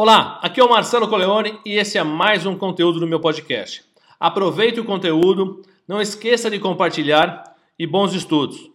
[0.00, 3.84] Olá, aqui é o Marcelo Coleone e esse é mais um conteúdo do meu podcast.
[4.20, 8.70] Aproveite o conteúdo, não esqueça de compartilhar e bons estudos.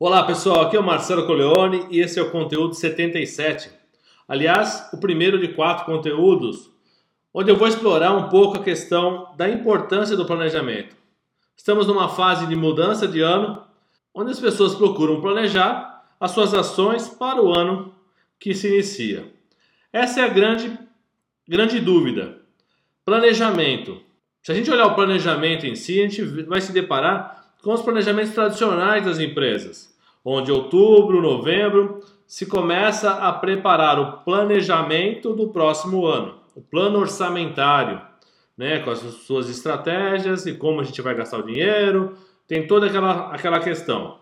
[0.00, 3.70] Olá pessoal, aqui é o Marcelo Coleone e esse é o conteúdo 77.
[4.26, 6.72] Aliás, o primeiro de quatro conteúdos,
[7.32, 10.96] onde eu vou explorar um pouco a questão da importância do planejamento.
[11.56, 13.62] Estamos numa fase de mudança de ano,
[14.12, 17.94] onde as pessoas procuram planejar as suas ações para o ano
[18.40, 19.35] que se inicia.
[19.96, 20.78] Essa é a grande,
[21.48, 22.42] grande dúvida.
[23.02, 23.98] Planejamento.
[24.42, 27.80] Se a gente olhar o planejamento em si, a gente vai se deparar com os
[27.80, 36.04] planejamentos tradicionais das empresas, onde outubro, novembro se começa a preparar o planejamento do próximo
[36.04, 37.98] ano, o plano orçamentário,
[38.54, 42.84] né, com as suas estratégias e como a gente vai gastar o dinheiro, tem toda
[42.84, 44.18] aquela, aquela questão.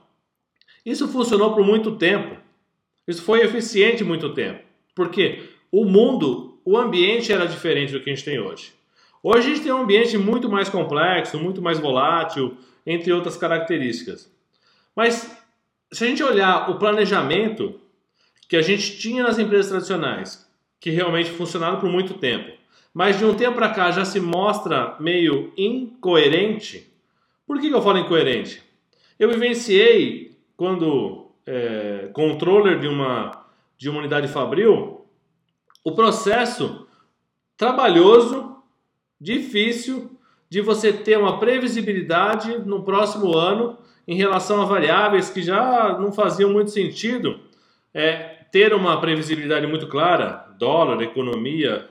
[0.87, 2.37] Isso funcionou por muito tempo.
[3.09, 4.62] Isso foi eficiente muito tempo.
[4.95, 8.73] Porque o mundo, o ambiente era diferente do que a gente tem hoje.
[9.21, 14.33] Hoje a gente tem um ambiente muito mais complexo, muito mais volátil, entre outras características.
[14.95, 15.37] Mas
[15.91, 17.80] se a gente olhar o planejamento
[18.49, 22.52] que a gente tinha nas empresas tradicionais, que realmente funcionaram por muito tempo,
[22.93, 26.89] mas de um tempo para cá já se mostra meio incoerente.
[27.45, 28.63] Por que, eu falo incoerente?
[29.19, 33.43] Eu vivenciei quando é, controller de uma
[33.77, 35.04] de uma unidade fabril,
[35.85, 36.87] o processo
[37.57, 38.57] trabalhoso,
[39.21, 40.10] difícil
[40.49, 46.10] de você ter uma previsibilidade no próximo ano em relação a variáveis que já não
[46.10, 47.40] faziam muito sentido.
[47.93, 51.88] É, ter uma previsibilidade muito clara, dólar, economia,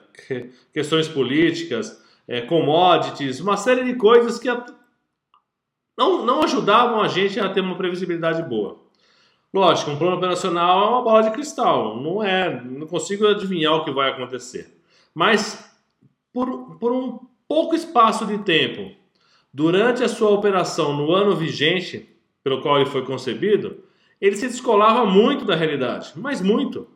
[0.74, 4.48] questões políticas, é, commodities, uma série de coisas que
[5.98, 8.83] não, não ajudavam a gente a ter uma previsibilidade boa.
[9.54, 13.86] Lógico, um plano operacional é uma bola de cristal, não é, não consigo adivinhar o
[13.86, 14.76] que vai acontecer.
[15.14, 15.72] Mas
[16.34, 18.92] por, por um pouco espaço de tempo,
[19.54, 22.10] durante a sua operação no ano vigente
[22.44, 23.84] pelo qual ele foi concebido,
[24.20, 26.88] ele se descolava muito da realidade, mas muito.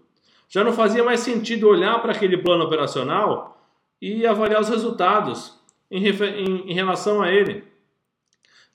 [0.49, 3.61] Já não fazia mais sentido olhar para aquele plano operacional
[4.01, 5.59] e avaliar os resultados
[5.91, 7.63] em, em, em relação a ele.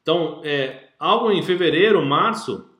[0.01, 2.72] Então, é, algo em fevereiro, março,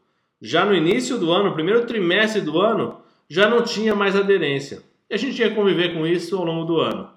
[0.43, 2.99] já no início do ano, primeiro trimestre do ano,
[3.29, 4.83] já não tinha mais aderência.
[5.09, 7.09] E a gente tinha que conviver com isso ao longo do ano.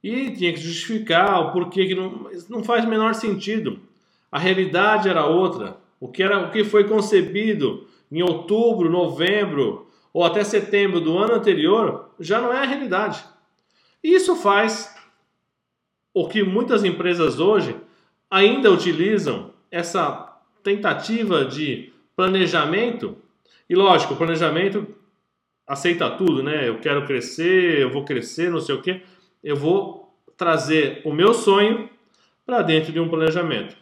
[0.00, 3.80] E tinha que justificar o porquê que não, não faz o menor sentido.
[4.30, 5.76] A realidade era outra.
[5.98, 11.34] O que, era, o que foi concebido em outubro, novembro ou até setembro do ano
[11.34, 13.24] anterior já não é a realidade.
[14.04, 14.94] E isso faz
[16.14, 17.76] o que muitas empresas hoje
[18.30, 23.16] ainda utilizam essa tentativa de planejamento,
[23.70, 24.84] e lógico, o planejamento
[25.64, 26.68] aceita tudo, né?
[26.68, 29.02] Eu quero crescer, eu vou crescer, não sei o quê.
[29.40, 31.88] Eu vou trazer o meu sonho
[32.44, 33.76] para dentro de um planejamento.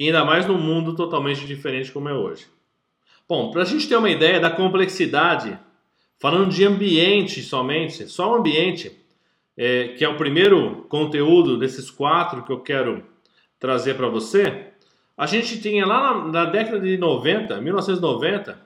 [0.00, 2.46] Ainda mais num mundo totalmente diferente como é hoje.
[3.28, 5.58] Bom, para a gente ter uma ideia da complexidade,
[6.18, 8.98] falando de ambiente somente, só o ambiente,
[9.54, 13.04] é, que é o primeiro conteúdo desses quatro que eu quero
[13.58, 14.72] trazer para você,
[15.16, 18.58] a gente tinha lá na, na, década de 90, 1990,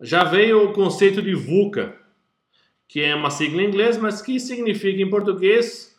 [0.00, 1.94] já veio o conceito de VUCA,
[2.88, 5.96] que é uma sigla em inglês, mas que significa em português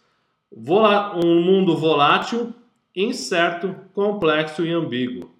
[0.51, 2.53] um mundo volátil,
[2.95, 5.31] incerto, complexo e ambíguo.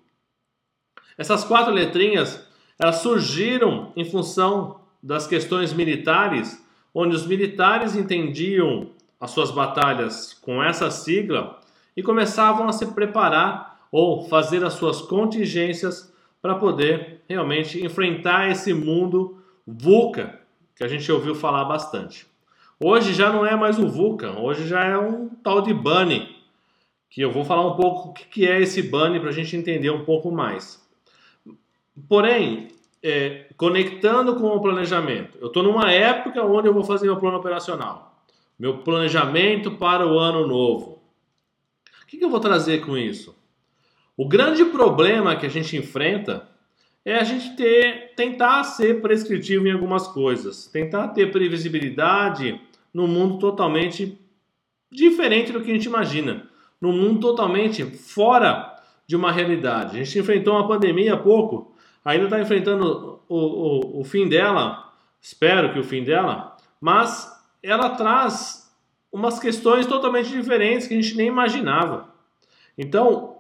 [1.17, 2.47] Essas quatro letrinhas
[2.79, 8.89] elas surgiram em função das questões militares, onde os militares entendiam
[9.19, 11.59] as suas batalhas com essa sigla
[11.95, 16.11] e começavam a se preparar ou fazer as suas contingências
[16.41, 19.37] para poder realmente enfrentar esse mundo
[19.67, 20.39] VUCA,
[20.75, 22.25] que a gente ouviu falar bastante.
[22.79, 26.35] Hoje já não é mais o VUCA, hoje já é um tal de Bunny,
[27.07, 29.91] que eu vou falar um pouco o que é esse Bunny para a gente entender
[29.91, 30.83] um pouco mais.
[32.09, 32.69] Porém,
[33.03, 37.38] é, conectando com o planejamento, eu estou numa época onde eu vou fazer meu plano
[37.38, 38.25] operacional,
[38.57, 41.00] meu planejamento para o ano novo.
[42.01, 43.43] O que, que eu vou trazer com isso?
[44.15, 46.48] O grande problema que a gente enfrenta
[47.04, 52.62] é a gente ter, tentar ser prescritivo em algumas coisas, tentar ter previsibilidade
[52.94, 54.18] num mundo totalmente
[54.92, 56.48] diferente do que a gente imagina,
[56.80, 58.77] num mundo totalmente fora
[59.07, 60.00] de uma realidade.
[60.00, 61.75] A gente enfrentou uma pandemia há pouco,
[62.06, 67.31] ainda está enfrentando o, o, o fim dela, espero que o fim dela, mas
[67.62, 68.71] ela traz
[69.12, 72.13] umas questões totalmente diferentes que a gente nem imaginava.
[72.77, 73.32] Então,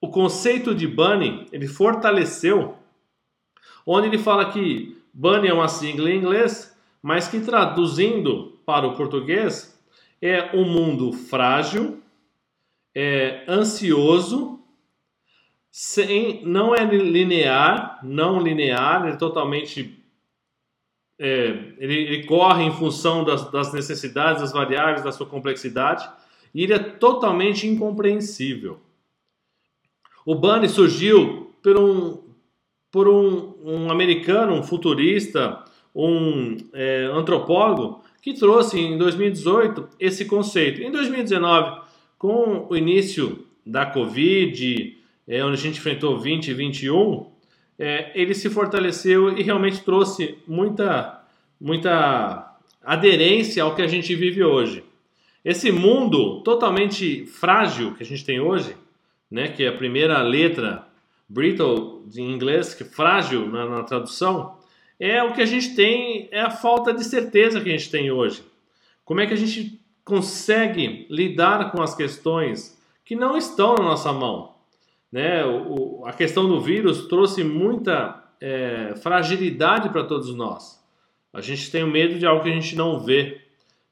[0.00, 2.76] o conceito de Bunny ele fortaleceu,
[3.86, 8.96] onde ele fala que Bunny é uma sigla em inglês, mas que traduzindo para o
[8.96, 9.78] português
[10.20, 12.02] é um mundo frágil,
[12.94, 14.60] é ansioso,
[15.70, 19.98] sem, não é linear, não linear, é totalmente
[21.18, 26.08] é, ele, ele, corre em função das, das, necessidades, das variáveis, da sua complexidade,
[26.54, 28.80] e ele é totalmente incompreensível.
[30.24, 32.18] O Bunny surgiu por um,
[32.90, 40.82] por um, um americano, um futurista, um é, antropólogo, que trouxe em 2018 esse conceito.
[40.82, 41.80] Em 2019,
[42.18, 47.26] com o início da Covid, é, onde a gente enfrentou 2021,
[47.78, 51.22] é, ele se fortaleceu e realmente trouxe muita,
[51.60, 54.82] muita aderência ao que a gente vive hoje.
[55.44, 58.74] Esse mundo totalmente frágil que a gente tem hoje,
[59.30, 60.86] né, que é a primeira letra
[61.28, 64.56] brittle em inglês, que é frágil na, na tradução,
[64.98, 68.10] é o que a gente tem, é a falta de certeza que a gente tem
[68.10, 68.42] hoje.
[69.04, 74.12] Como é que a gente consegue lidar com as questões que não estão na nossa
[74.12, 74.54] mão?
[75.12, 75.44] Né?
[75.44, 80.82] O, a questão do vírus trouxe muita é, fragilidade para todos nós.
[81.32, 83.40] A gente tem medo de algo que a gente não vê.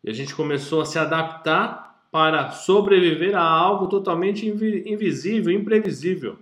[0.02, 1.85] E a gente começou a se adaptar
[2.16, 6.38] para sobreviver a algo totalmente invisível, imprevisível.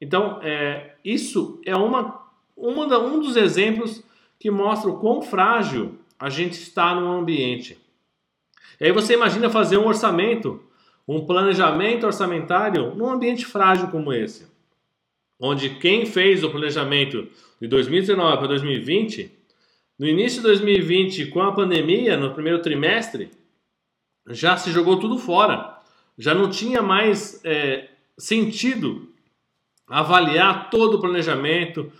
[0.00, 2.26] Então, é, isso é uma,
[2.56, 4.02] uma, um dos exemplos
[4.36, 7.78] que mostra o quão frágil a gente está no ambiente.
[8.80, 10.60] E aí você imagina fazer um orçamento
[11.06, 14.48] um planejamento orçamentário num ambiente frágil como esse,
[15.38, 17.28] onde quem fez o planejamento
[17.60, 19.30] de 2019 para 2020,
[20.00, 23.30] no início de 2020, com a pandemia, no primeiro trimestre,
[24.28, 25.78] já se jogou tudo fora,
[26.18, 27.88] já não tinha mais é,
[28.18, 29.12] sentido
[29.86, 31.92] avaliar todo o planejamento,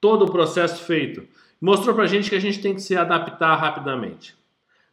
[0.00, 1.26] todo o processo feito.
[1.60, 4.36] Mostrou para a gente que a gente tem que se adaptar rapidamente.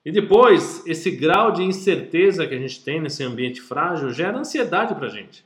[0.03, 4.93] E depois, esse grau de incerteza que a gente tem nesse ambiente frágil gera ansiedade
[4.93, 5.43] para a gente.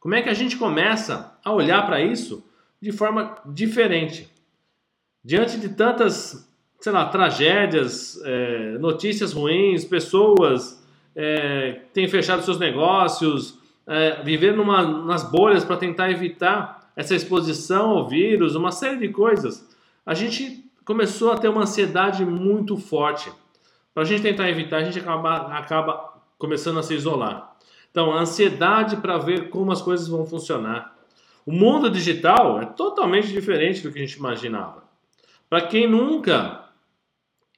[0.00, 2.44] Como é que a gente começa a olhar para isso
[2.80, 4.30] de forma diferente?
[5.22, 6.48] Diante de tantas,
[6.80, 10.77] sei lá, tragédias, é, notícias ruins, pessoas
[11.20, 17.90] é, têm fechado seus negócios, é, viver numa, nas bolhas para tentar evitar essa exposição
[17.90, 19.68] ao vírus, uma série de coisas,
[20.06, 23.32] a gente começou a ter uma ansiedade muito forte.
[23.92, 27.52] Para a gente tentar evitar, a gente acaba, acaba começando a se isolar.
[27.90, 30.96] Então, a ansiedade para ver como as coisas vão funcionar.
[31.44, 34.84] O mundo digital é totalmente diferente do que a gente imaginava.
[35.50, 36.67] Para quem nunca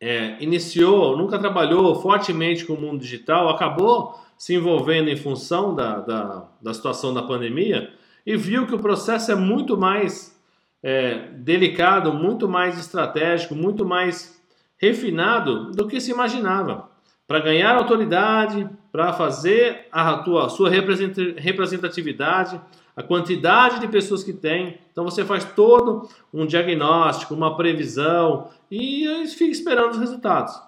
[0.00, 6.00] é, iniciou, nunca trabalhou fortemente com o mundo digital, acabou se envolvendo em função da,
[6.00, 7.92] da, da situação da pandemia
[8.24, 10.40] e viu que o processo é muito mais
[10.82, 14.40] é, delicado, muito mais estratégico, muito mais
[14.78, 16.88] refinado do que se imaginava.
[17.26, 22.60] Para ganhar autoridade, para fazer a, tua, a sua representatividade,
[23.00, 24.78] a quantidade de pessoas que tem.
[24.92, 30.60] Então você faz todo um diagnóstico, uma previsão e fica esperando os resultados.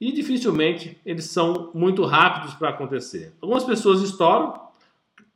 [0.00, 3.34] E dificilmente eles são muito rápidos para acontecer.
[3.40, 4.58] Algumas pessoas estouram,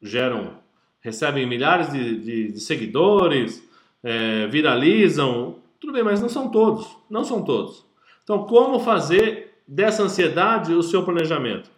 [0.00, 0.54] geram,
[1.00, 3.62] recebem milhares de, de, de seguidores,
[4.02, 6.88] é, viralizam, tudo bem, mas não são todos.
[7.08, 7.84] Não são todos.
[8.24, 11.70] Então, como fazer dessa ansiedade o seu planejamento?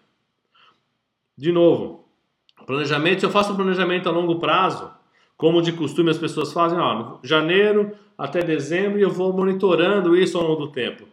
[1.37, 2.02] De novo,
[2.63, 4.91] planejamento, se eu faço um planejamento a longo prazo,
[5.37, 10.39] como de costume as pessoas fazem, ó, janeiro até dezembro e eu vou monitorando isso
[10.39, 11.05] ao longo do tempo.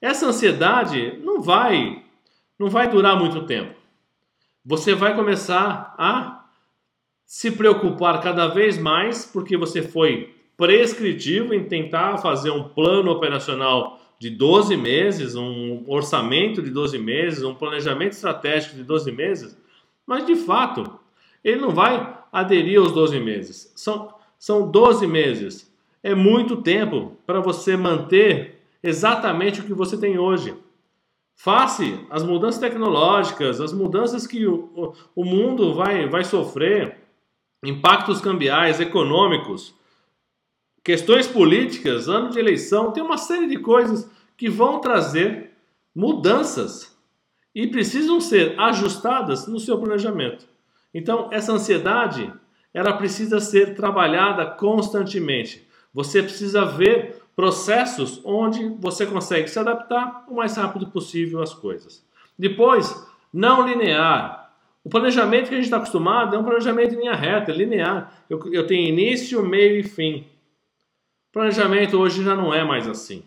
[0.00, 2.02] Essa ansiedade não vai
[2.58, 3.74] não vai durar muito tempo.
[4.64, 6.46] Você vai começar a
[7.24, 14.00] se preocupar cada vez mais porque você foi prescritivo em tentar fazer um plano operacional
[14.18, 19.56] de 12 meses, um orçamento de 12 meses, um planejamento estratégico de 12 meses,
[20.06, 20.98] mas de fato,
[21.42, 23.72] ele não vai aderir aos 12 meses.
[23.74, 25.72] São, são 12 meses.
[26.02, 30.54] É muito tempo para você manter exatamente o que você tem hoje.
[31.34, 36.98] Face as mudanças tecnológicas, as mudanças que o, o mundo vai, vai sofrer,
[37.62, 39.74] impactos cambiais, econômicos,
[40.82, 45.50] questões políticas, ano de eleição, tem uma série de coisas que vão trazer
[45.94, 46.95] mudanças
[47.56, 50.46] e precisam ser ajustadas no seu planejamento.
[50.92, 52.30] Então, essa ansiedade,
[52.74, 55.66] ela precisa ser trabalhada constantemente.
[55.94, 62.06] Você precisa ver processos onde você consegue se adaptar o mais rápido possível às coisas.
[62.38, 62.94] Depois,
[63.32, 64.52] não linear.
[64.84, 68.22] O planejamento que a gente está acostumado é um planejamento em linha reta, linear.
[68.28, 70.26] Eu, eu tenho início, meio e fim.
[71.32, 73.22] Planejamento hoje já não é mais assim.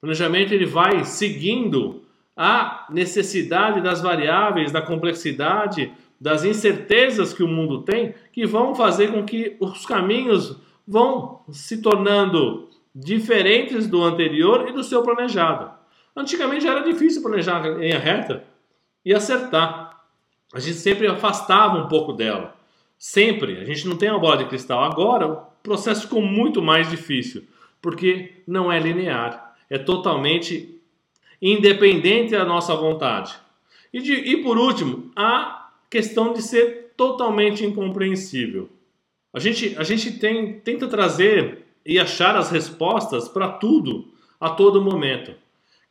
[0.00, 2.01] planejamento ele vai seguindo
[2.36, 9.12] a necessidade das variáveis, da complexidade, das incertezas que o mundo tem, que vão fazer
[9.12, 15.70] com que os caminhos vão se tornando diferentes do anterior e do seu planejado.
[16.14, 18.44] Antigamente era difícil planejar em reta
[19.04, 20.02] e acertar.
[20.54, 22.54] A gente sempre afastava um pouco dela.
[22.98, 23.58] Sempre.
[23.58, 24.84] A gente não tem uma bola de cristal.
[24.84, 27.44] Agora o processo ficou muito mais difícil,
[27.80, 29.56] porque não é linear.
[29.68, 30.81] É totalmente
[31.42, 33.34] independente da nossa vontade.
[33.92, 38.70] E, de, e por último, a questão de ser totalmente incompreensível.
[39.34, 44.80] A gente, a gente tem, tenta trazer e achar as respostas para tudo a todo
[44.80, 45.34] momento.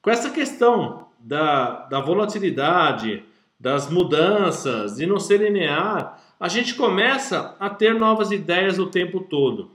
[0.01, 3.23] Com essa questão da, da volatilidade,
[3.59, 9.19] das mudanças, de não ser linear, a gente começa a ter novas ideias o tempo
[9.19, 9.71] todo.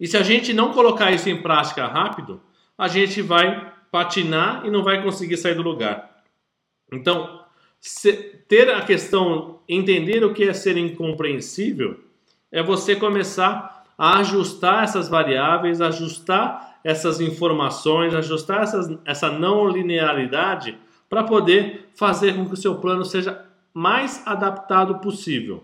[0.00, 2.40] E se a gente não colocar isso em prática rápido,
[2.76, 6.24] a gente vai patinar e não vai conseguir sair do lugar.
[6.92, 7.44] Então,
[8.48, 12.00] ter a questão, entender o que é ser incompreensível,
[12.50, 20.76] é você começar a ajustar essas variáveis, ajustar essas informações, ajustar essas, essa não linearidade
[21.08, 25.62] para poder fazer com que o seu plano seja mais adaptado possível.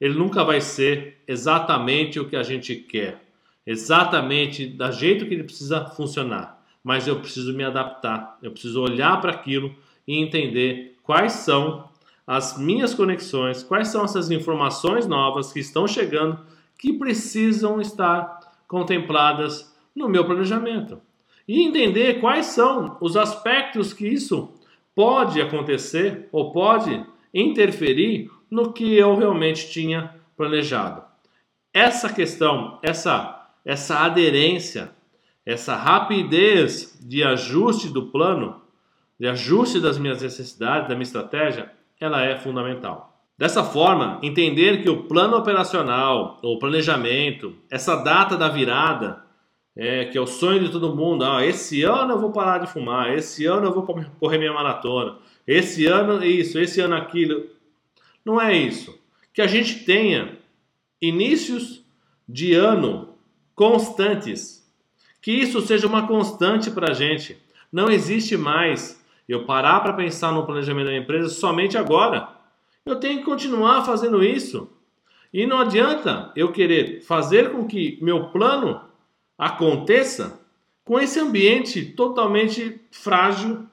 [0.00, 3.22] Ele nunca vai ser exatamente o que a gente quer,
[3.66, 6.57] exatamente da jeito que ele precisa funcionar
[6.88, 9.74] mas eu preciso me adaptar, eu preciso olhar para aquilo
[10.06, 11.86] e entender quais são
[12.26, 16.40] as minhas conexões, quais são essas informações novas que estão chegando
[16.78, 20.98] que precisam estar contempladas no meu planejamento.
[21.46, 24.54] E entender quais são os aspectos que isso
[24.94, 27.04] pode acontecer ou pode
[27.34, 31.02] interferir no que eu realmente tinha planejado.
[31.70, 34.96] Essa questão, essa, essa aderência
[35.48, 38.60] essa rapidez de ajuste do plano,
[39.18, 43.18] de ajuste das minhas necessidades, da minha estratégia, ela é fundamental.
[43.38, 49.24] Dessa forma, entender que o plano operacional, ou planejamento, essa data da virada,
[49.74, 52.70] é, que é o sonho de todo mundo, ah, esse ano eu vou parar de
[52.70, 53.84] fumar, esse ano eu vou
[54.20, 57.46] correr minha maratona, esse ano isso, esse ano aquilo.
[58.22, 59.00] Não é isso.
[59.32, 60.36] Que a gente tenha
[61.00, 61.82] inícios
[62.28, 63.14] de ano
[63.54, 64.57] constantes
[65.28, 67.36] que isso seja uma constante para a gente.
[67.70, 72.30] Não existe mais eu parar para pensar no planejamento da empresa somente agora.
[72.86, 74.72] Eu tenho que continuar fazendo isso.
[75.30, 78.80] E não adianta eu querer fazer com que meu plano
[79.36, 80.40] aconteça
[80.82, 83.66] com esse ambiente totalmente frágil,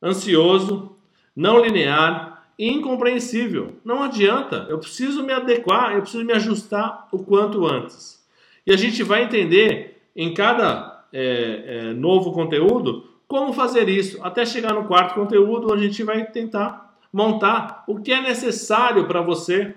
[0.00, 0.94] ansioso,
[1.34, 3.80] não linear e incompreensível.
[3.84, 4.64] Não adianta.
[4.70, 8.24] Eu preciso me adequar, eu preciso me ajustar o quanto antes.
[8.64, 14.44] E a gente vai entender em cada é, é, novo conteúdo, como fazer isso, até
[14.44, 19.74] chegar no quarto conteúdo, a gente vai tentar montar o que é necessário para você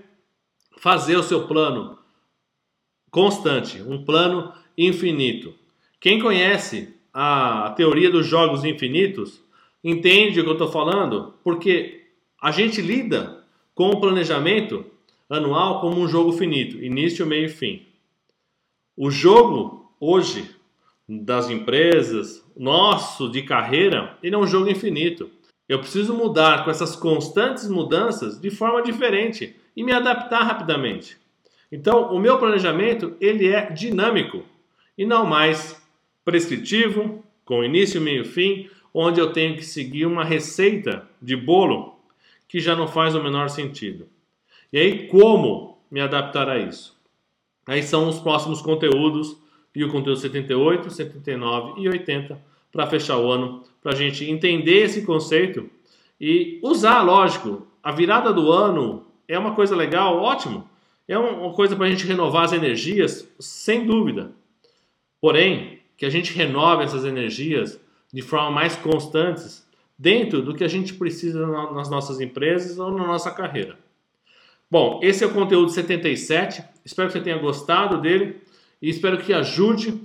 [0.77, 1.97] fazer o seu plano
[3.11, 5.53] constante, um plano infinito.
[5.99, 9.41] Quem conhece a teoria dos jogos infinitos
[9.83, 12.07] entende o que eu estou falando, porque
[12.41, 13.43] a gente lida
[13.75, 14.85] com o planejamento
[15.29, 17.85] anual como um jogo finito, início, meio e fim.
[18.97, 20.49] O jogo hoje
[21.07, 25.29] das empresas, nosso de carreira, ele é um jogo infinito.
[25.67, 31.17] Eu preciso mudar com essas constantes mudanças de forma diferente e me adaptar rapidamente.
[31.71, 34.43] Então, o meu planejamento ele é dinâmico
[34.97, 35.81] e não mais
[36.23, 41.99] prescritivo, com início, meio e fim, onde eu tenho que seguir uma receita de bolo
[42.47, 44.07] que já não faz o menor sentido.
[44.71, 46.95] E aí, como me adaptar a isso?
[47.65, 49.35] Aí são os próximos conteúdos
[49.75, 52.39] e o conteúdo 78, 79 e 80
[52.71, 55.69] para fechar o ano, para a gente entender esse conceito
[56.19, 60.69] e usar, lógico, a virada do ano é uma coisa legal, ótimo,
[61.07, 64.31] é uma coisa para a gente renovar as energias, sem dúvida.
[65.19, 67.79] Porém, que a gente renove essas energias
[68.11, 73.05] de forma mais constantes dentro do que a gente precisa nas nossas empresas ou na
[73.05, 73.77] nossa carreira.
[74.69, 76.63] Bom, esse é o conteúdo 77.
[76.83, 78.41] Espero que você tenha gostado dele
[78.83, 79.97] e espero que ajude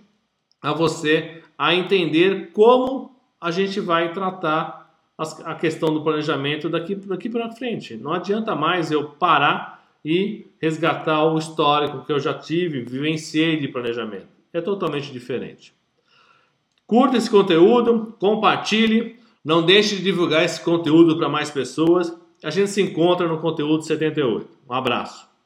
[0.62, 4.78] a você a entender como a gente vai tratar
[5.18, 7.96] a questão do planejamento daqui, daqui para frente.
[7.96, 13.66] Não adianta mais eu parar e resgatar o histórico que eu já tive, vivenciei de
[13.66, 14.28] planejamento.
[14.52, 15.74] É totalmente diferente.
[16.86, 22.16] Curta esse conteúdo, compartilhe, não deixe de divulgar esse conteúdo para mais pessoas.
[22.44, 24.48] A gente se encontra no conteúdo 78.
[24.70, 25.27] Um abraço.